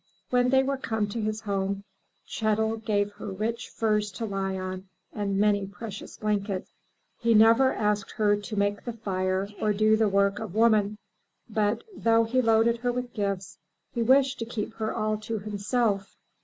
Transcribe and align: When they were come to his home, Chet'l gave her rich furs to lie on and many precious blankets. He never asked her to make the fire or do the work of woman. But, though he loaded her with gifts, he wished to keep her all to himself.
When 0.31 0.49
they 0.49 0.63
were 0.63 0.77
come 0.77 1.05
to 1.09 1.21
his 1.21 1.41
home, 1.41 1.83
Chet'l 2.25 2.77
gave 2.83 3.11
her 3.11 3.29
rich 3.31 3.69
furs 3.69 4.11
to 4.13 4.25
lie 4.25 4.57
on 4.57 4.87
and 5.13 5.37
many 5.37 5.67
precious 5.67 6.17
blankets. 6.17 6.71
He 7.19 7.35
never 7.35 7.71
asked 7.71 8.09
her 8.13 8.35
to 8.35 8.55
make 8.55 8.83
the 8.83 8.93
fire 8.93 9.47
or 9.59 9.73
do 9.73 9.95
the 9.95 10.09
work 10.09 10.39
of 10.39 10.55
woman. 10.55 10.97
But, 11.47 11.83
though 11.95 12.23
he 12.23 12.41
loaded 12.41 12.77
her 12.79 12.91
with 12.91 13.13
gifts, 13.13 13.59
he 13.93 14.01
wished 14.01 14.39
to 14.39 14.45
keep 14.45 14.73
her 14.77 14.91
all 14.91 15.19
to 15.19 15.37
himself. 15.37 16.15